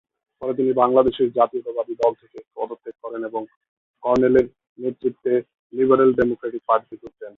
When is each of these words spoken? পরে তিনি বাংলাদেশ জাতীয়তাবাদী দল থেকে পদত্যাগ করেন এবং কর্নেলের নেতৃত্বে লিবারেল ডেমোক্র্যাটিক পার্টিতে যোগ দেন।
পরে 0.41 0.53
তিনি 0.53 0.71
বাংলাদেশ 0.73 1.15
জাতীয়তাবাদী 1.35 1.93
দল 2.01 2.13
থেকে 2.21 2.37
পদত্যাগ 2.55 2.95
করেন 3.03 3.21
এবং 3.29 3.41
কর্নেলের 4.03 4.47
নেতৃত্বে 4.79 5.33
লিবারেল 5.73 6.11
ডেমোক্র্যাটিক 6.13 6.63
পার্টিতে 6.69 6.95
যোগ 7.01 7.13
দেন। 7.13 7.29